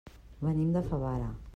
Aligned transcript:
Venim 0.47 0.71
de 0.77 0.85
Favara. 0.89 1.33